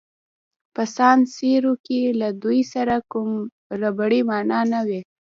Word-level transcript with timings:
په 0.73 0.83
سان 0.95 1.19
سیرو 1.35 1.73
کې 1.85 2.01
له 2.21 2.29
دوی 2.43 2.59
سره 2.73 2.95
کوم 3.11 3.29
ربړي 3.81 4.21
مانع 4.29 4.61
نه 4.71 4.79
وو. 4.87 5.01